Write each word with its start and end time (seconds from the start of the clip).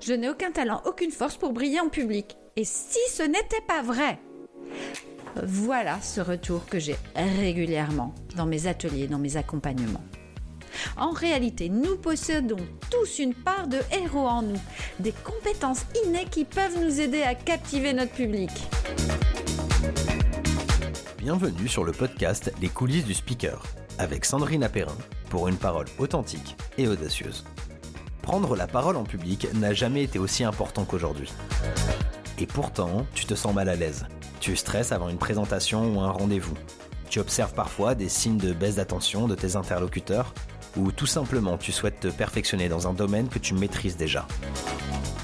Je 0.00 0.12
n'ai 0.12 0.28
aucun 0.28 0.52
talent, 0.52 0.80
aucune 0.86 1.10
force 1.10 1.36
pour 1.36 1.52
briller 1.52 1.80
en 1.80 1.88
public. 1.88 2.36
Et 2.56 2.64
si 2.64 2.98
ce 3.10 3.22
n'était 3.22 3.62
pas 3.66 3.82
vrai? 3.82 4.18
Voilà 5.42 6.00
ce 6.00 6.20
retour 6.20 6.66
que 6.66 6.78
j'ai 6.78 6.96
régulièrement 7.16 8.14
dans 8.36 8.46
mes 8.46 8.66
ateliers, 8.66 9.08
dans 9.08 9.18
mes 9.18 9.36
accompagnements. 9.36 10.04
En 10.96 11.10
réalité, 11.10 11.68
nous 11.68 11.96
possédons 11.96 12.64
tous 12.90 13.18
une 13.18 13.34
part 13.34 13.66
de 13.66 13.78
héros 13.92 14.28
en 14.28 14.42
nous, 14.42 14.60
des 15.00 15.12
compétences 15.12 15.84
innées 16.04 16.26
qui 16.30 16.44
peuvent 16.44 16.80
nous 16.80 17.00
aider 17.00 17.22
à 17.22 17.34
captiver 17.34 17.92
notre 17.92 18.12
public. 18.12 18.50
Bienvenue 21.18 21.68
sur 21.68 21.82
le 21.84 21.92
podcast 21.92 22.52
Les 22.60 22.68
coulisses 22.68 23.04
du 23.04 23.14
speaker, 23.14 23.62
avec 23.98 24.24
Sandrine 24.24 24.62
Apérin, 24.62 24.96
pour 25.28 25.48
une 25.48 25.56
parole 25.56 25.86
authentique 25.98 26.56
et 26.78 26.86
audacieuse. 26.86 27.44
Prendre 28.28 28.56
la 28.56 28.66
parole 28.66 28.98
en 28.98 29.04
public 29.04 29.48
n'a 29.54 29.72
jamais 29.72 30.02
été 30.02 30.18
aussi 30.18 30.44
important 30.44 30.84
qu'aujourd'hui. 30.84 31.32
Et 32.38 32.44
pourtant, 32.44 33.06
tu 33.14 33.24
te 33.24 33.34
sens 33.34 33.54
mal 33.54 33.70
à 33.70 33.74
l'aise. 33.74 34.04
Tu 34.38 34.54
stresses 34.54 34.92
avant 34.92 35.08
une 35.08 35.16
présentation 35.16 35.96
ou 35.96 36.00
un 36.02 36.10
rendez-vous. 36.10 36.52
Tu 37.08 37.20
observes 37.20 37.54
parfois 37.54 37.94
des 37.94 38.10
signes 38.10 38.36
de 38.36 38.52
baisse 38.52 38.74
d'attention 38.74 39.28
de 39.28 39.34
tes 39.34 39.56
interlocuteurs 39.56 40.34
ou 40.76 40.92
tout 40.92 41.06
simplement 41.06 41.56
tu 41.56 41.72
souhaites 41.72 42.00
te 42.00 42.08
perfectionner 42.08 42.68
dans 42.68 42.86
un 42.86 42.92
domaine 42.92 43.30
que 43.30 43.38
tu 43.38 43.54
maîtrises 43.54 43.96
déjà. 43.96 44.26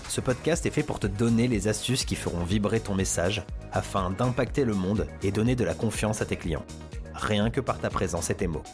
Ce 0.09 0.23
podcast 0.23 0.65
est 0.65 0.71
fait 0.71 0.83
pour 0.83 0.99
te 0.99 1.07
donner 1.07 1.47
les 1.47 1.69
astuces 1.69 2.07
qui 2.07 2.17
feront 2.17 2.43
vibrer 2.43 2.81
ton 2.81 2.95
message 2.95 3.43
afin 3.71 4.13
d'impacter 4.13 4.65
le 4.65 4.73
monde 4.73 5.07
et 5.23 5.31
donner 5.31 5.57
de 5.57 5.65
la 5.65 5.75
confiance 5.75 6.23
à 6.23 6.25
tes 6.25 6.37
clients. 6.37 6.65
Rien 7.13 7.51
que 7.51 7.61
par 7.61 7.79
ta 7.79 7.91
présence 7.91 8.31
et 8.31 8.35
tes 8.35 8.47
mots. 8.47 8.65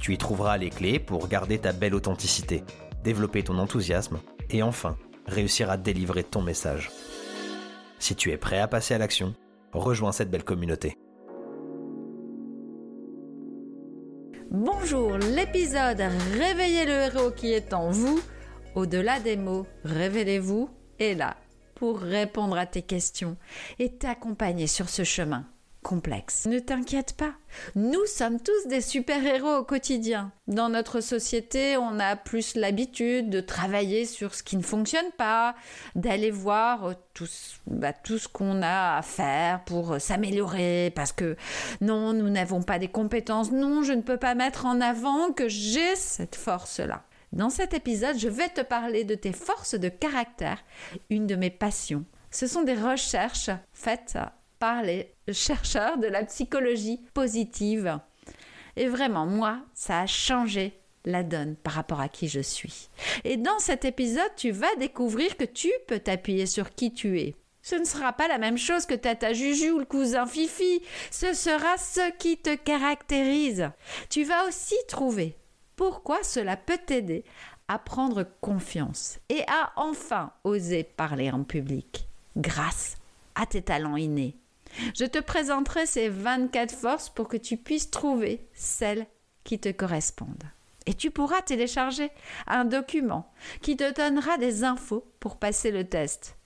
Tu 0.00 0.14
y 0.14 0.18
trouveras 0.18 0.56
les 0.56 0.70
clés 0.70 0.98
pour 0.98 1.28
garder 1.28 1.58
ta 1.58 1.72
belle 1.72 1.94
authenticité, 1.94 2.64
développer 3.02 3.42
ton 3.42 3.58
enthousiasme 3.58 4.20
et 4.50 4.62
enfin 4.62 4.96
réussir 5.26 5.70
à 5.70 5.76
délivrer 5.76 6.24
ton 6.24 6.42
message. 6.42 6.90
Si 7.98 8.16
tu 8.16 8.30
es 8.30 8.36
prêt 8.36 8.58
à 8.58 8.68
passer 8.68 8.94
à 8.94 8.98
l'action, 8.98 9.34
rejoins 9.72 10.12
cette 10.12 10.30
belle 10.30 10.44
communauté. 10.44 10.96
Bonjour, 14.50 15.16
l'épisode 15.16 16.02
Réveillez 16.36 16.84
le 16.84 16.92
héros 16.92 17.30
qui 17.30 17.52
est 17.52 17.72
en 17.72 17.90
vous. 17.90 18.20
Au-delà 18.74 19.20
des 19.20 19.36
mots, 19.36 19.66
révélez-vous 19.84 20.68
est 20.98 21.14
là 21.14 21.36
pour 21.74 21.98
répondre 21.98 22.56
à 22.56 22.66
tes 22.66 22.82
questions 22.82 23.36
et 23.78 23.96
t'accompagner 23.96 24.66
sur 24.66 24.88
ce 24.88 25.04
chemin 25.04 25.46
complexe. 25.82 26.46
Ne 26.46 26.58
t'inquiète 26.58 27.14
pas, 27.16 27.32
nous 27.74 28.04
sommes 28.06 28.40
tous 28.40 28.68
des 28.68 28.80
super-héros 28.80 29.56
au 29.58 29.64
quotidien. 29.64 30.32
Dans 30.46 30.68
notre 30.68 31.00
société, 31.00 31.76
on 31.76 31.98
a 31.98 32.16
plus 32.16 32.54
l'habitude 32.54 33.30
de 33.30 33.40
travailler 33.40 34.06
sur 34.06 34.34
ce 34.34 34.42
qui 34.42 34.56
ne 34.56 34.62
fonctionne 34.62 35.10
pas, 35.18 35.54
d'aller 35.94 36.30
voir 36.30 36.94
tout, 37.14 37.28
bah, 37.66 37.92
tout 37.92 38.18
ce 38.18 38.28
qu'on 38.28 38.62
a 38.62 38.96
à 38.96 39.02
faire 39.02 39.64
pour 39.64 40.00
s'améliorer, 40.00 40.92
parce 40.94 41.12
que 41.12 41.36
non, 41.80 42.12
nous 42.12 42.30
n'avons 42.30 42.62
pas 42.62 42.78
des 42.78 42.88
compétences, 42.88 43.52
non, 43.52 43.82
je 43.82 43.92
ne 43.92 44.02
peux 44.02 44.16
pas 44.18 44.34
mettre 44.34 44.66
en 44.66 44.80
avant 44.80 45.32
que 45.32 45.48
j'ai 45.48 45.96
cette 45.96 46.36
force-là. 46.36 47.02
Dans 47.32 47.50
cet 47.50 47.72
épisode, 47.72 48.18
je 48.18 48.28
vais 48.28 48.50
te 48.50 48.60
parler 48.60 49.04
de 49.04 49.14
tes 49.14 49.32
forces 49.32 49.74
de 49.74 49.88
caractère, 49.88 50.62
une 51.08 51.26
de 51.26 51.34
mes 51.34 51.50
passions. 51.50 52.04
Ce 52.30 52.46
sont 52.46 52.62
des 52.62 52.74
recherches 52.74 53.50
faites 53.72 54.18
par 54.62 54.84
les 54.84 55.12
chercheurs 55.32 55.98
de 55.98 56.06
la 56.06 56.22
psychologie 56.22 57.00
positive. 57.14 57.98
Et 58.76 58.86
vraiment, 58.86 59.26
moi, 59.26 59.58
ça 59.74 59.98
a 59.98 60.06
changé 60.06 60.78
la 61.04 61.24
donne 61.24 61.56
par 61.56 61.72
rapport 61.72 62.00
à 62.00 62.08
qui 62.08 62.28
je 62.28 62.38
suis. 62.38 62.88
Et 63.24 63.36
dans 63.36 63.58
cet 63.58 63.84
épisode, 63.84 64.30
tu 64.36 64.52
vas 64.52 64.72
découvrir 64.78 65.36
que 65.36 65.42
tu 65.42 65.68
peux 65.88 65.98
t'appuyer 65.98 66.46
sur 66.46 66.76
qui 66.76 66.94
tu 66.94 67.18
es. 67.18 67.34
Ce 67.60 67.74
ne 67.74 67.84
sera 67.84 68.12
pas 68.12 68.28
la 68.28 68.38
même 68.38 68.56
chose 68.56 68.86
que 68.86 68.94
Tata 68.94 69.32
Juju 69.32 69.72
ou 69.72 69.80
le 69.80 69.84
cousin 69.84 70.26
Fifi, 70.26 70.80
ce 71.10 71.34
sera 71.34 71.76
ce 71.76 72.12
qui 72.18 72.36
te 72.36 72.54
caractérise. 72.54 73.68
Tu 74.10 74.22
vas 74.22 74.46
aussi 74.46 74.76
trouver 74.86 75.36
pourquoi 75.74 76.22
cela 76.22 76.56
peut 76.56 76.78
t'aider 76.86 77.24
à 77.66 77.80
prendre 77.80 78.24
confiance 78.40 79.18
et 79.28 79.42
à 79.48 79.72
enfin 79.74 80.30
oser 80.44 80.84
parler 80.84 81.32
en 81.32 81.42
public 81.42 82.06
grâce 82.36 82.94
à 83.34 83.44
tes 83.44 83.62
talents 83.62 83.96
innés. 83.96 84.36
Je 84.94 85.04
te 85.04 85.18
présenterai 85.18 85.86
ces 85.86 86.08
24 86.08 86.74
forces 86.74 87.08
pour 87.08 87.28
que 87.28 87.36
tu 87.36 87.56
puisses 87.56 87.90
trouver 87.90 88.46
celles 88.54 89.06
qui 89.44 89.58
te 89.58 89.70
correspondent. 89.70 90.44
Et 90.86 90.94
tu 90.94 91.10
pourras 91.10 91.42
télécharger 91.42 92.10
un 92.46 92.64
document 92.64 93.32
qui 93.60 93.76
te 93.76 93.92
donnera 93.94 94.38
des 94.38 94.64
infos 94.64 95.06
pour 95.20 95.38
passer 95.38 95.70
le 95.70 95.88
test. 95.88 96.36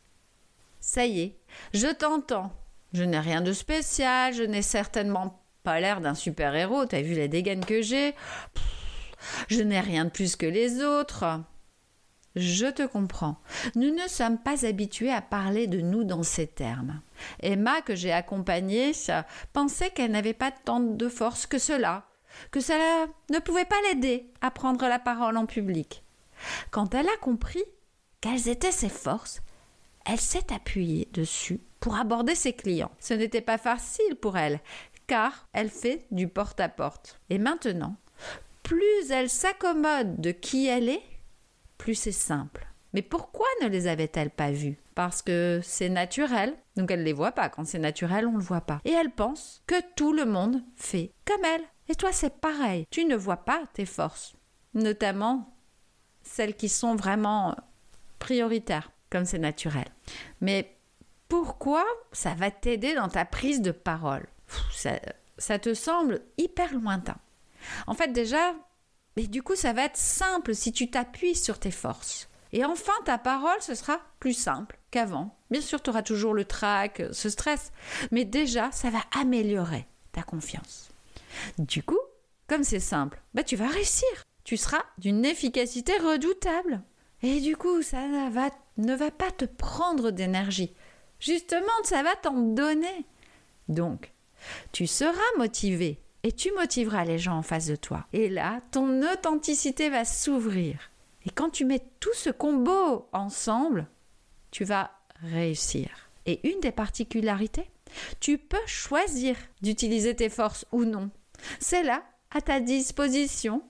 Ça 0.81 1.07
y 1.07 1.21
est, 1.21 1.39
je 1.73 1.89
t'entends. 1.89 2.53
Je 2.93 3.03
n'ai 3.03 3.19
rien 3.19 3.41
de 3.41 3.53
spécial, 3.53 4.35
je 4.35 4.43
n'ai 4.43 4.63
certainement 4.63 5.43
pas 5.63 5.81
l'air 5.81 6.01
d'un 6.01 6.15
super-héros, 6.15 6.87
t'as 6.87 7.03
vu 7.03 7.15
les 7.15 7.29
dégaines 7.29 7.65
que 7.65 7.83
j'ai? 7.83 8.15
Je 9.49 9.63
n'ai 9.63 9.81
rien 9.81 10.05
de 10.05 10.11
plus 10.11 10.37
que 10.37 10.47
les 10.47 10.83
autres. 10.83 11.25
Je 12.37 12.67
te 12.67 12.87
comprends. 12.87 13.39
Nous 13.75 13.95
ne 13.95 14.07
sommes 14.09 14.37
pas 14.37 14.67
habitués 14.67 15.11
à 15.11 15.23
parler 15.23 15.67
de 15.67 15.81
nous 15.81 16.05
dans 16.05 16.23
ces 16.23 16.47
termes. 16.47 17.01
Emma, 17.41 17.81
que 17.81 17.95
j'ai 17.95 18.13
accompagnée, 18.13 18.93
pensait 19.55 19.91
qu'elle 19.91 20.11
n'avait 20.11 20.35
pas 20.35 20.51
tant 20.51 20.81
de 20.81 21.09
force 21.09 21.47
que 21.47 21.59
cela, 21.59 22.05
que 22.51 22.61
cela 22.61 23.07
ne 23.31 23.39
pouvait 23.39 23.65
pas 23.65 23.81
l'aider 23.89 24.31
à 24.43 24.51
prendre 24.51 24.87
la 24.87 24.99
parole 24.99 25.39
en 25.39 25.47
public. 25.47 26.05
Quand 26.71 26.95
elle 26.95 27.09
a 27.09 27.17
compris 27.23 27.65
quelles 28.21 28.49
étaient 28.49 28.71
ses 28.71 28.91
forces, 28.91 29.41
elle 30.05 30.21
s'est 30.21 30.53
appuyée 30.53 31.09
dessus 31.15 31.61
pour 31.81 31.97
aborder 31.97 32.35
ses 32.35 32.53
clients. 32.53 32.93
Ce 33.01 33.15
n'était 33.15 33.41
pas 33.41 33.59
facile 33.59 34.15
pour 34.21 34.37
elle, 34.37 34.61
car 35.07 35.49
elle 35.55 35.71
fait 35.71 36.07
du 36.11 36.29
porte-à-porte. 36.29 37.19
-porte. 37.29 37.35
Et 37.35 37.39
maintenant, 37.39 37.97
plus 38.63 39.11
elle 39.11 39.31
s'accommode 39.31 40.21
de 40.21 40.33
qui 40.33 40.67
elle 40.67 40.91
est, 40.91 41.03
plus 41.79 41.95
c'est 41.95 42.13
simple. 42.13 42.67
Mais 42.93 43.03
pourquoi 43.03 43.47
ne 43.63 43.69
les 43.69 43.89
avait-elle 43.89 44.31
pas 44.31 44.51
vus 44.51 44.79
Parce 44.95 45.21
que 45.21 45.61
c'est 45.63 45.89
naturel, 45.89 46.55
donc 46.77 46.91
elle 46.91 47.01
ne 47.01 47.05
les 47.05 47.13
voit 47.13 47.33
pas. 47.33 47.49
Quand 47.49 47.67
c'est 47.67 47.79
naturel, 47.79 48.27
on 48.27 48.33
ne 48.33 48.39
le 48.39 48.43
voit 48.43 48.63
pas. 48.63 48.81
Et 48.85 48.93
elle 48.93 49.11
pense 49.11 49.63
que 49.67 49.75
tout 49.97 50.13
le 50.13 50.25
monde 50.25 50.63
fait 50.77 51.13
comme 51.25 51.45
elle. 51.45 51.65
Et 51.89 51.95
toi, 51.95 52.11
c'est 52.13 52.41
pareil. 52.41 52.87
Tu 52.91 53.05
ne 53.05 53.17
vois 53.17 53.37
pas 53.37 53.63
tes 53.75 53.85
forces, 53.85 54.35
notamment 54.75 55.55
celles 56.23 56.57
qui 56.57 56.69
sont 56.69 56.97
vraiment 56.97 57.55
prioritaires, 58.19 58.91
comme 59.11 59.25
c'est 59.25 59.39
naturel. 59.39 59.87
Mais 60.41 60.77
pourquoi 61.29 61.85
ça 62.13 62.35
va 62.35 62.51
t'aider 62.51 62.95
dans 62.95 63.09
ta 63.09 63.25
prise 63.25 63.61
de 63.61 63.73
parole? 63.73 64.27
Ça, 64.73 64.99
ça 65.39 65.59
te 65.59 65.75
semble 65.75 66.23
hyper 66.39 66.73
lointain. 66.75 67.17
En 67.87 67.95
fait, 67.95 68.13
déjà, 68.13 68.55
du 69.23 69.43
coup, 69.43 69.57
ça 69.57 69.73
va 69.73 69.85
être 69.85 69.97
simple 69.97 70.55
si 70.55 70.73
tu 70.73 70.91
t'appuies 70.91 71.35
sur 71.35 71.59
tes 71.59 71.71
forces. 71.71 72.29
Et 72.53 72.65
enfin, 72.65 72.93
ta 73.05 73.19
parole, 73.19 73.61
ce 73.61 73.75
sera 73.75 74.01
plus 74.21 74.35
simple 74.35 74.79
qu'avant. 74.91 75.37
Bien 75.51 75.61
sûr, 75.61 75.83
tu 75.83 75.91
auras 75.91 76.03
toujours 76.03 76.35
le 76.35 76.45
trac, 76.45 77.03
ce 77.13 77.29
stress, 77.29 77.73
mais 78.11 78.25
déjà, 78.25 78.71
ça 78.73 78.91
va 78.91 79.01
améliorer 79.19 79.87
ta 80.13 80.23
confiance. 80.23 80.91
Du 81.59 81.83
coup, 81.83 81.99
comme 82.47 82.65
c'est 82.65 82.81
simple, 82.81 83.21
bah, 83.35 83.43
tu 83.43 83.57
vas 83.57 83.69
réussir. 83.69 84.09
Tu 84.45 84.57
seras 84.57 84.83
d'une 84.99 85.25
efficacité 85.25 85.97
redoutable. 85.99 86.83
Et 87.23 87.41
du 87.41 87.57
coup, 87.57 87.83
ça 87.83 88.07
ne 88.07 88.31
va, 88.31 88.51
ne 88.77 88.95
va 88.95 89.11
pas 89.11 89.31
te 89.31 89.45
prendre 89.45 90.11
d'énergie. 90.11 90.75
Justement, 91.19 91.67
ça 91.83 92.03
va 92.03 92.15
t'en 92.15 92.35
donner. 92.35 93.07
Donc, 93.69 94.13
tu 94.73 94.87
seras 94.87 95.37
motivé 95.39 96.01
et 96.27 96.33
tu 96.33 96.51
motiveras 96.51 97.05
les 97.05 97.21
gens 97.21 97.39
en 97.39 97.43
face 97.43 97.67
de 97.67 97.77
toi. 97.77 98.05
Et 98.13 98.29
là, 98.29 98.61
ton 98.73 99.01
authenticité 99.13 99.91
va 99.91 100.05
s'ouvrir. 100.05 100.91
Et 101.25 101.31
quand 101.31 101.51
tu 101.51 101.65
mets 101.65 101.85
tout 102.01 102.15
ce 102.15 102.31
combo 102.31 103.09
ensemble, 103.13 103.87
tu 104.51 104.65
vas 104.65 104.91
réussir. 105.23 105.89
Et 106.27 106.51
une 106.51 106.59
des 106.59 106.73
particularités, 106.73 107.71
tu 108.19 108.39
peux 108.39 108.67
choisir 108.67 109.37
d'utiliser 109.63 110.17
tes 110.17 110.29
forces 110.29 110.67
ou 110.73 110.85
non. 110.85 111.11
C'est 111.61 111.85
là, 111.85 112.03
à 112.33 112.41
ta 112.41 112.59
disposition, 112.59 113.63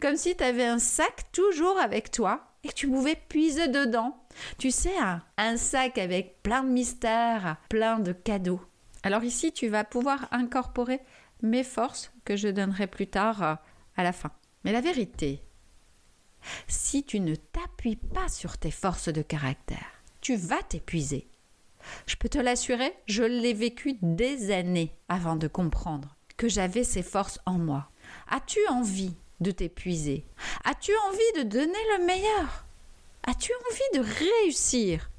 comme 0.00 0.16
si 0.16 0.34
tu 0.34 0.44
avais 0.44 0.64
un 0.64 0.78
sac 0.78 1.30
toujours 1.30 1.78
avec 1.78 2.10
toi 2.10 2.54
et 2.64 2.68
que 2.68 2.74
tu 2.74 2.88
pouvais 2.88 3.16
puiser 3.28 3.68
dedans. 3.68 4.16
Tu 4.56 4.70
sais, 4.70 4.96
un, 4.96 5.20
un 5.36 5.58
sac 5.58 5.98
avec 5.98 6.42
plein 6.42 6.64
de 6.64 6.70
mystères, 6.70 7.58
plein 7.68 7.98
de 7.98 8.12
cadeaux. 8.12 8.62
Alors 9.02 9.24
ici, 9.24 9.52
tu 9.52 9.68
vas 9.68 9.84
pouvoir 9.84 10.28
incorporer 10.30 11.00
mes 11.42 11.64
forces 11.64 12.12
que 12.24 12.36
je 12.36 12.48
donnerai 12.48 12.86
plus 12.86 13.06
tard 13.06 13.42
euh, 13.42 13.54
à 13.96 14.02
la 14.02 14.12
fin. 14.12 14.30
Mais 14.64 14.72
la 14.72 14.80
vérité, 14.80 15.42
si 16.68 17.04
tu 17.04 17.20
ne 17.20 17.34
t'appuies 17.34 17.96
pas 17.96 18.28
sur 18.28 18.58
tes 18.58 18.70
forces 18.70 19.08
de 19.08 19.22
caractère, 19.22 20.02
tu 20.20 20.36
vas 20.36 20.62
t'épuiser. 20.62 21.28
Je 22.06 22.16
peux 22.16 22.28
te 22.28 22.38
l'assurer, 22.38 22.94
je 23.06 23.24
l'ai 23.24 23.54
vécu 23.54 23.98
des 24.02 24.52
années 24.52 24.94
avant 25.08 25.36
de 25.36 25.48
comprendre 25.48 26.16
que 26.36 26.48
j'avais 26.48 26.84
ces 26.84 27.02
forces 27.02 27.40
en 27.44 27.58
moi. 27.58 27.88
As-tu 28.28 28.60
envie 28.68 29.14
de 29.40 29.50
t'épuiser? 29.50 30.24
As-tu 30.64 30.92
envie 31.08 31.44
de 31.44 31.48
donner 31.48 31.72
le 31.98 32.06
meilleur? 32.06 32.64
As-tu 33.24 33.52
envie 33.70 33.98
de 33.98 34.44
réussir? 34.44 35.10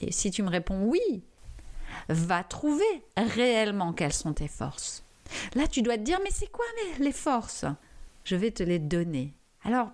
Et 0.00 0.12
si 0.12 0.30
tu 0.30 0.42
me 0.42 0.50
réponds 0.50 0.84
oui, 0.84 1.22
va 2.08 2.44
trouver 2.44 2.84
réellement 3.16 3.92
quelles 3.92 4.12
sont 4.12 4.34
tes 4.34 4.48
forces. 4.48 5.05
Là, 5.54 5.66
tu 5.66 5.82
dois 5.82 5.98
te 5.98 6.02
dire, 6.02 6.20
mais 6.22 6.30
c'est 6.30 6.50
quoi 6.50 6.64
les 6.98 7.12
forces? 7.12 7.64
Je 8.24 8.36
vais 8.36 8.50
te 8.50 8.62
les 8.62 8.78
donner. 8.78 9.34
Alors, 9.64 9.90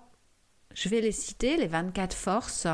je 0.75 0.89
vais 0.89 1.01
les 1.01 1.13
citer, 1.13 1.57
les 1.57 1.67
24 1.67 2.15
forces, 2.15 2.67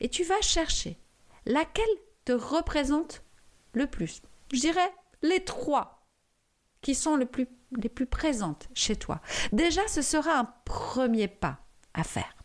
et 0.00 0.08
tu 0.08 0.24
vas 0.24 0.40
chercher 0.40 0.98
laquelle 1.46 1.84
te 2.24 2.32
représente 2.32 3.22
le 3.72 3.86
plus. 3.86 4.22
Je 4.52 4.60
dirais 4.60 4.92
les 5.22 5.44
trois 5.44 6.06
qui 6.80 6.94
sont 6.94 7.16
les 7.16 7.26
plus, 7.26 7.48
les 7.76 7.88
plus 7.88 8.06
présentes 8.06 8.68
chez 8.74 8.96
toi. 8.96 9.20
Déjà, 9.52 9.86
ce 9.88 10.02
sera 10.02 10.38
un 10.38 10.44
premier 10.64 11.28
pas 11.28 11.58
à 11.94 12.04
faire. 12.04 12.36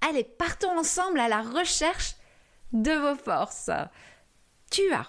Allez, 0.00 0.24
partons 0.24 0.78
ensemble 0.78 1.20
à 1.20 1.28
la 1.28 1.42
recherche 1.42 2.16
de 2.72 2.92
vos 2.92 3.16
forces. 3.16 3.70
Tu 4.70 4.92
as 4.92 5.06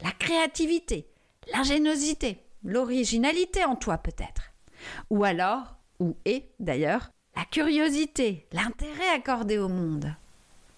la 0.00 0.12
créativité, 0.12 1.10
l'ingéniosité, 1.52 2.42
l'originalité 2.68 3.64
en 3.64 3.74
toi 3.74 3.98
peut-être. 3.98 4.52
Ou 5.10 5.24
alors, 5.24 5.76
ou 5.98 6.16
est 6.24 6.50
d'ailleurs, 6.60 7.10
la 7.34 7.44
curiosité, 7.44 8.46
l'intérêt 8.52 9.08
accordé 9.14 9.58
au 9.58 9.68
monde. 9.68 10.14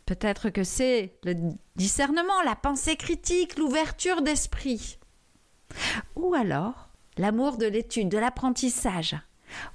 Peut-être 0.06 0.50
que 0.50 0.64
c'est 0.64 1.18
le 1.24 1.34
discernement, 1.76 2.42
la 2.44 2.56
pensée 2.56 2.96
critique, 2.96 3.58
l'ouverture 3.58 4.22
d'esprit. 4.22 4.98
Ou 6.16 6.34
alors 6.34 6.88
l'amour 7.18 7.58
de 7.58 7.66
l'étude, 7.66 8.08
de 8.08 8.18
l'apprentissage. 8.18 9.16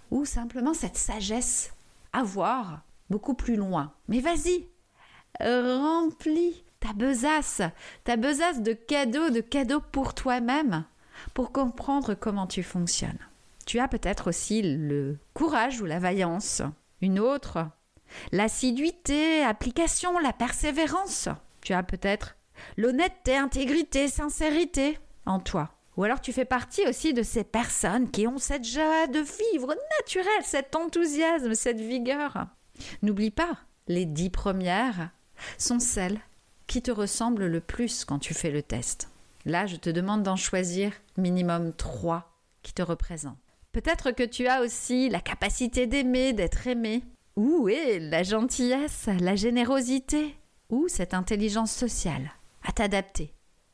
Ou 0.10 0.26
simplement 0.26 0.74
cette 0.74 0.98
sagesse 0.98 1.74
à 2.14 2.24
voir 2.24 2.82
beaucoup 3.10 3.34
plus 3.34 3.56
loin. 3.56 3.94
Mais 4.08 4.20
vas-y, 4.20 4.68
remplis 5.40 6.64
ta 6.80 6.94
besace, 6.94 7.62
ta 8.04 8.16
besace 8.16 8.62
de 8.62 8.74
cadeaux, 8.74 9.30
de 9.30 9.42
cadeaux 9.42 9.82
pour 9.92 10.14
toi-même, 10.14 10.86
pour 11.36 11.52
comprendre 11.52 12.16
comment 12.16 12.48
tu 12.48 12.64
fonctionnes. 12.64 13.20
Tu 13.68 13.80
as 13.80 13.88
peut-être 13.88 14.30
aussi 14.30 14.62
le 14.64 15.20
courage 15.36 15.82
ou 15.82 15.86
la 15.86 16.00
vaillance. 16.00 16.64
Une 17.02 17.20
autre, 17.20 17.68
l'assiduité, 18.32 19.44
application, 19.44 20.18
la 20.18 20.32
persévérance. 20.32 21.28
Tu 21.62 21.74
as 21.74 21.84
peut-être 21.84 22.38
l'honnêteté, 22.78 23.36
intégrité, 23.36 24.08
sincérité 24.08 24.98
en 25.26 25.40
toi. 25.40 25.72
Ou 25.98 26.06
alors 26.06 26.22
tu 26.22 26.32
fais 26.32 26.46
partie 26.46 26.88
aussi 26.88 27.14
de 27.14 27.24
ces 27.24 27.44
personnes 27.44 28.10
qui 28.10 28.28
ont 28.28 28.38
cette 28.38 28.66
joie 28.66 29.08
de 29.08 29.20
vivre 29.20 29.76
naturelle, 30.00 30.44
cet 30.44 30.74
enthousiasme, 30.76 31.54
cette 31.54 31.82
vigueur. 31.82 32.48
N'oublie 33.02 33.32
pas, 33.32 33.58
les 33.88 34.06
dix 34.06 34.30
premières 34.30 35.10
sont 35.58 35.80
celles 35.80 36.20
qui 36.68 36.82
te 36.82 36.92
ressemblent 36.92 37.48
le 37.48 37.60
plus 37.60 38.06
quand 38.06 38.20
tu 38.20 38.34
fais 38.34 38.52
le 38.52 38.64
test. 38.64 39.10
Là, 39.46 39.68
je 39.68 39.76
te 39.76 39.90
demande 39.90 40.24
d'en 40.24 40.36
choisir 40.36 40.92
minimum 41.18 41.74
trois 41.74 42.40
qui 42.64 42.74
te 42.74 42.82
représentent. 42.82 43.38
Peut-être 43.72 44.12
que 44.12 44.24
tu 44.24 44.48
as 44.48 44.62
aussi 44.62 45.10
la 45.10 45.20
capacité 45.20 45.86
d'aimer, 45.86 46.34
d'être 46.34 46.66
aimé, 46.68 47.04
ou 47.36 47.70
est 47.70 48.00
la 48.00 48.24
gentillesse, 48.24 49.10
la 49.20 49.36
générosité, 49.36 50.36
ou 50.70 50.88
cette 50.88 51.14
intelligence 51.14 51.72
sociale, 51.72 52.32
à 52.64 52.72
t'adapter 52.72 53.34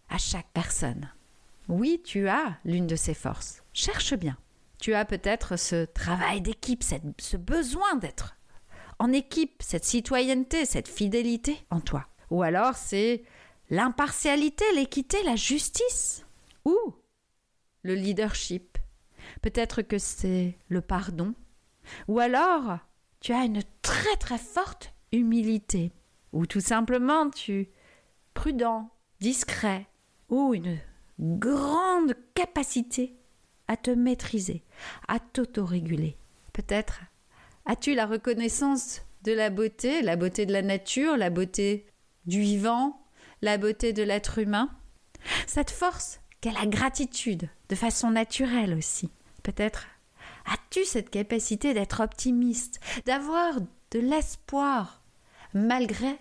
à 0.09 0.17
chaque 0.17 0.49
personne. 0.53 1.09
Oui, 1.69 2.01
tu 2.03 2.27
as 2.27 2.57
l'une 2.65 2.87
de 2.87 2.95
ces 2.95 3.13
forces. 3.13 3.63
Cherche 3.73 4.15
bien. 4.15 4.37
Tu 4.79 4.93
as 4.93 5.05
peut-être 5.05 5.57
ce 5.57 5.85
travail 5.85 6.41
d'équipe, 6.41 6.83
ce 7.19 7.37
besoin 7.37 7.95
d'être 7.95 8.35
en 9.01 9.11
équipe, 9.13 9.63
cette 9.63 9.85
citoyenneté, 9.85 10.65
cette 10.65 10.87
fidélité 10.87 11.65
en 11.71 11.79
toi. 11.79 12.05
Ou 12.29 12.43
alors 12.43 12.75
c'est 12.75 13.23
l'impartialité, 13.71 14.65
l'équité, 14.75 15.23
la 15.23 15.35
justice. 15.35 16.23
Ou 16.65 16.77
le 17.81 17.95
leadership. 17.95 18.77
Peut-être 19.41 19.81
que 19.81 19.97
c'est 19.97 20.59
le 20.69 20.81
pardon. 20.81 21.33
Ou 22.07 22.19
alors 22.19 22.77
tu 23.19 23.33
as 23.33 23.45
une 23.45 23.63
très 23.81 24.15
très 24.17 24.37
forte 24.37 24.93
humilité. 25.11 25.91
Ou 26.33 26.45
tout 26.45 26.59
simplement 26.59 27.31
tu 27.31 27.69
prudent, 28.35 28.91
discret. 29.19 29.87
Ou 30.29 30.53
une 30.53 30.77
grande 31.19 32.15
capacité 32.35 33.17
à 33.67 33.77
te 33.77 33.91
maîtriser, 33.91 34.63
à 35.07 35.19
t'autoréguler. 35.19 36.17
Peut-être 36.53 37.01
as-tu 37.65 37.95
la 37.95 38.05
reconnaissance 38.05 39.01
de 39.23 39.31
la 39.31 39.49
beauté, 39.49 40.01
la 40.01 40.15
beauté 40.15 40.45
de 40.45 40.53
la 40.53 40.61
nature, 40.61 41.15
la 41.15 41.29
beauté 41.29 41.85
du 42.25 42.41
vivant, 42.41 43.00
la 43.41 43.57
beauté 43.57 43.93
de 43.93 44.03
l'être 44.03 44.39
humain. 44.39 44.69
Cette 45.47 45.71
force 45.71 46.19
qu'est 46.41 46.51
la 46.51 46.65
gratitude, 46.65 47.49
de 47.69 47.75
façon 47.75 48.11
naturelle 48.11 48.73
aussi. 48.73 49.09
Peut-être 49.43 49.87
as-tu 50.45 50.85
cette 50.85 51.09
capacité 51.09 51.73
d'être 51.73 52.01
optimiste, 52.01 52.79
d'avoir 53.05 53.59
de 53.91 53.99
l'espoir 53.99 55.01
malgré 55.53 56.17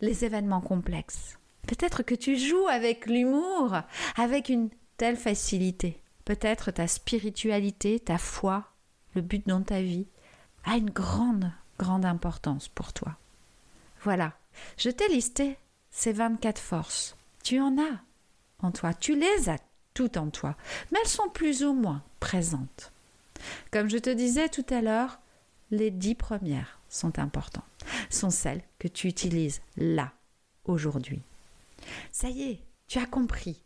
les 0.00 0.24
événements 0.24 0.60
complexes. 0.60 1.38
Peut-être 1.66 2.02
que 2.02 2.14
tu 2.14 2.36
joues 2.36 2.68
avec 2.68 3.06
l'humour, 3.06 3.76
avec 4.16 4.48
une 4.48 4.68
telle 4.96 5.16
facilité. 5.16 6.02
Peut-être 6.24 6.70
ta 6.70 6.86
spiritualité, 6.86 8.00
ta 8.00 8.18
foi, 8.18 8.72
le 9.14 9.22
but 9.22 9.46
dans 9.46 9.62
ta 9.62 9.80
vie, 9.80 10.06
a 10.64 10.76
une 10.76 10.90
grande, 10.90 11.50
grande 11.78 12.04
importance 12.04 12.68
pour 12.68 12.92
toi. 12.92 13.16
Voilà, 14.02 14.32
je 14.76 14.90
t'ai 14.90 15.08
listé 15.08 15.56
ces 15.94 16.12
24 16.12 16.58
forces. 16.58 17.16
Tu 17.42 17.60
en 17.60 17.78
as 17.78 18.00
en 18.58 18.72
toi, 18.72 18.94
tu 18.94 19.18
les 19.18 19.48
as 19.48 19.58
toutes 19.92 20.16
en 20.16 20.30
toi, 20.30 20.56
mais 20.90 20.98
elles 21.02 21.08
sont 21.08 21.28
plus 21.28 21.64
ou 21.64 21.72
moins 21.72 22.02
présentes. 22.18 22.92
Comme 23.70 23.88
je 23.88 23.98
te 23.98 24.10
disais 24.10 24.48
tout 24.48 24.64
à 24.70 24.80
l'heure, 24.80 25.20
les 25.70 25.90
dix 25.90 26.14
premières 26.14 26.80
sont 26.88 27.18
importantes, 27.18 27.64
sont 28.10 28.30
celles 28.30 28.62
que 28.78 28.88
tu 28.88 29.06
utilises 29.06 29.60
là, 29.76 30.12
aujourd'hui. 30.64 31.22
Ça 32.10 32.28
y 32.28 32.42
est, 32.50 32.60
tu 32.88 32.98
as 32.98 33.06
compris. 33.06 33.62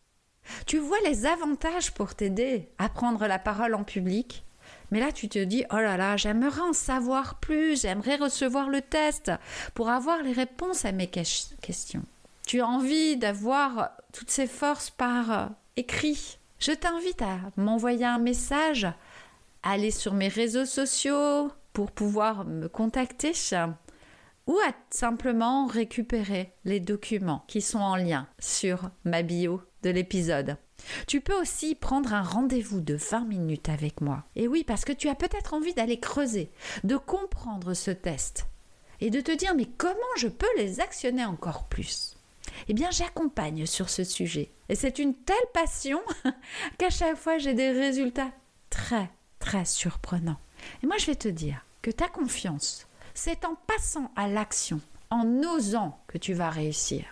Tu 0.66 0.78
vois 0.78 1.00
les 1.04 1.26
avantages 1.26 1.92
pour 1.92 2.14
t'aider 2.14 2.68
à 2.78 2.88
prendre 2.88 3.26
la 3.26 3.38
parole 3.38 3.74
en 3.74 3.84
public 3.84 4.44
mais 4.90 5.00
là, 5.00 5.12
tu 5.12 5.28
te 5.28 5.38
dis, 5.38 5.64
oh 5.70 5.76
là 5.76 5.96
là, 5.96 6.16
j'aimerais 6.16 6.60
en 6.60 6.72
savoir 6.72 7.40
plus, 7.40 7.82
j'aimerais 7.82 8.16
recevoir 8.16 8.68
le 8.68 8.80
test 8.80 9.30
pour 9.74 9.90
avoir 9.90 10.22
les 10.22 10.32
réponses 10.32 10.84
à 10.84 10.92
mes 10.92 11.08
questions. 11.08 12.04
Tu 12.48 12.62
as 12.62 12.66
envie 12.66 13.18
d'avoir 13.18 13.90
toutes 14.10 14.30
ces 14.30 14.46
forces 14.46 14.88
par 14.88 15.30
euh, 15.30 15.46
écrit. 15.76 16.38
Je 16.58 16.72
t'invite 16.72 17.20
à 17.20 17.40
m'envoyer 17.58 18.06
un 18.06 18.16
message, 18.16 18.86
à 19.62 19.72
aller 19.72 19.90
sur 19.90 20.14
mes 20.14 20.28
réseaux 20.28 20.64
sociaux 20.64 21.52
pour 21.74 21.90
pouvoir 21.90 22.46
me 22.46 22.66
contacter 22.66 23.34
ou 24.46 24.58
à 24.66 24.72
simplement 24.88 25.66
récupérer 25.66 26.54
les 26.64 26.80
documents 26.80 27.44
qui 27.48 27.60
sont 27.60 27.80
en 27.80 27.96
lien 27.96 28.26
sur 28.38 28.88
ma 29.04 29.20
bio 29.20 29.60
de 29.82 29.90
l'épisode. 29.90 30.56
Tu 31.06 31.20
peux 31.20 31.38
aussi 31.38 31.74
prendre 31.74 32.14
un 32.14 32.22
rendez-vous 32.22 32.80
de 32.80 32.94
20 32.94 33.26
minutes 33.26 33.68
avec 33.68 34.00
moi. 34.00 34.24
Et 34.36 34.48
oui, 34.48 34.64
parce 34.64 34.86
que 34.86 34.92
tu 34.94 35.10
as 35.10 35.14
peut-être 35.14 35.52
envie 35.52 35.74
d'aller 35.74 36.00
creuser, 36.00 36.50
de 36.82 36.96
comprendre 36.96 37.74
ce 37.74 37.90
test 37.90 38.46
et 39.02 39.10
de 39.10 39.20
te 39.20 39.32
dire 39.32 39.54
mais 39.54 39.66
comment 39.66 39.98
je 40.16 40.28
peux 40.28 40.46
les 40.56 40.80
actionner 40.80 41.26
encore 41.26 41.68
plus? 41.68 42.17
Eh 42.68 42.74
bien, 42.74 42.90
j'accompagne 42.90 43.66
sur 43.66 43.88
ce 43.90 44.04
sujet. 44.04 44.50
Et 44.68 44.74
c'est 44.74 44.98
une 44.98 45.14
telle 45.14 45.36
passion 45.54 46.00
qu'à 46.78 46.90
chaque 46.90 47.16
fois 47.16 47.38
j'ai 47.38 47.54
des 47.54 47.70
résultats 47.70 48.32
très, 48.70 49.10
très 49.38 49.64
surprenants. 49.64 50.40
Et 50.82 50.86
moi, 50.86 50.96
je 50.98 51.06
vais 51.06 51.14
te 51.14 51.28
dire 51.28 51.64
que 51.82 51.90
ta 51.90 52.08
confiance, 52.08 52.86
c'est 53.14 53.44
en 53.44 53.54
passant 53.66 54.10
à 54.16 54.28
l'action, 54.28 54.80
en 55.10 55.42
osant 55.42 55.98
que 56.06 56.18
tu 56.18 56.34
vas 56.34 56.50
réussir. 56.50 57.04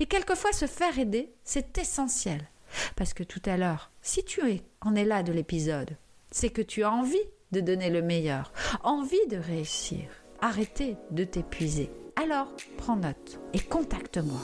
Et 0.00 0.06
quelquefois, 0.06 0.52
se 0.52 0.66
faire 0.66 0.98
aider, 0.98 1.30
c'est 1.44 1.76
essentiel. 1.78 2.48
Parce 2.96 3.14
que 3.14 3.22
tout 3.22 3.42
à 3.44 3.56
l'heure, 3.56 3.90
si 4.02 4.24
tu 4.24 4.40
en 4.80 4.94
es 4.94 5.04
là 5.04 5.22
de 5.22 5.32
l'épisode, 5.32 5.96
c'est 6.30 6.50
que 6.50 6.62
tu 6.62 6.82
as 6.82 6.90
envie 6.90 7.16
de 7.52 7.60
donner 7.60 7.90
le 7.90 8.02
meilleur, 8.02 8.52
envie 8.82 9.26
de 9.30 9.36
réussir. 9.36 10.04
Arrêtez 10.40 10.96
de 11.10 11.24
t'épuiser. 11.24 11.90
Alors, 12.22 12.48
prends 12.78 12.96
note 12.96 13.38
et 13.52 13.60
contacte-moi. 13.60 14.40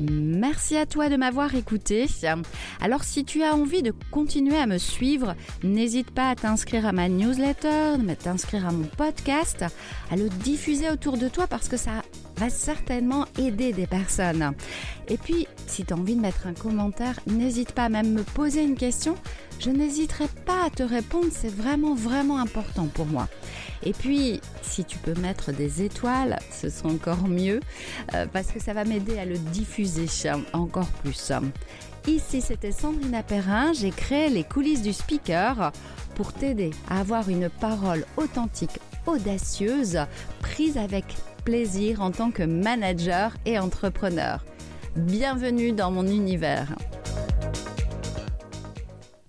Merci 0.00 0.76
à 0.76 0.84
toi 0.84 1.08
de 1.08 1.16
m'avoir 1.16 1.54
écouté. 1.54 2.06
Alors 2.80 3.04
si 3.04 3.24
tu 3.24 3.42
as 3.42 3.54
envie 3.54 3.82
de 3.82 3.94
continuer 4.10 4.56
à 4.56 4.66
me 4.66 4.76
suivre, 4.76 5.34
n'hésite 5.62 6.10
pas 6.10 6.28
à 6.28 6.34
t'inscrire 6.34 6.86
à 6.86 6.92
ma 6.92 7.08
newsletter, 7.08 7.96
à 8.08 8.16
t'inscrire 8.16 8.66
à 8.66 8.72
mon 8.72 8.84
podcast, 8.84 9.64
à 10.10 10.16
le 10.16 10.28
diffuser 10.28 10.90
autour 10.90 11.16
de 11.16 11.28
toi 11.28 11.46
parce 11.46 11.68
que 11.68 11.76
ça 11.76 12.02
va 12.40 12.48
certainement 12.48 13.26
aider 13.38 13.74
des 13.74 13.86
personnes. 13.86 14.54
Et 15.08 15.18
puis, 15.18 15.46
si 15.66 15.84
tu 15.84 15.92
as 15.92 15.96
envie 15.96 16.16
de 16.16 16.22
mettre 16.22 16.46
un 16.46 16.54
commentaire, 16.54 17.20
n'hésite 17.26 17.72
pas 17.72 17.84
à 17.84 17.88
même 17.90 18.14
me 18.14 18.22
poser 18.22 18.62
une 18.62 18.76
question. 18.76 19.14
Je 19.58 19.68
n'hésiterai 19.68 20.24
pas 20.46 20.64
à 20.64 20.70
te 20.70 20.82
répondre, 20.82 21.26
c'est 21.30 21.54
vraiment, 21.54 21.94
vraiment 21.94 22.38
important 22.38 22.86
pour 22.86 23.04
moi. 23.04 23.28
Et 23.82 23.92
puis, 23.92 24.40
si 24.62 24.86
tu 24.86 24.96
peux 24.96 25.12
mettre 25.20 25.52
des 25.52 25.82
étoiles, 25.82 26.38
ce 26.50 26.70
sera 26.70 26.88
encore 26.88 27.28
mieux, 27.28 27.60
euh, 28.14 28.24
parce 28.32 28.46
que 28.46 28.58
ça 28.58 28.72
va 28.72 28.84
m'aider 28.84 29.18
à 29.18 29.26
le 29.26 29.36
diffuser 29.36 30.06
encore 30.54 30.88
plus. 31.02 31.32
Ici, 32.06 32.40
c'était 32.40 32.72
Sandrine 32.72 33.22
Perrin. 33.28 33.74
J'ai 33.74 33.90
créé 33.90 34.30
les 34.30 34.44
coulisses 34.44 34.80
du 34.80 34.94
speaker 34.94 35.72
pour 36.14 36.32
t'aider 36.32 36.70
à 36.88 37.00
avoir 37.00 37.28
une 37.28 37.50
parole 37.50 38.06
authentique, 38.16 38.80
audacieuse, 39.06 39.98
prise 40.40 40.78
avec 40.78 41.04
plaisir 41.40 42.00
en 42.02 42.10
tant 42.10 42.30
que 42.30 42.42
manager 42.42 43.34
et 43.46 43.58
entrepreneur. 43.58 44.44
Bienvenue 44.96 45.72
dans 45.72 45.90
mon 45.90 46.06
univers. 46.06 46.74